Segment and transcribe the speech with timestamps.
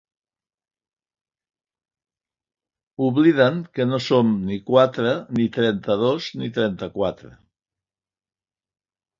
[3.09, 7.35] Obliden que no som ni quatre, ni trenta-dos, ni trenta-quatre.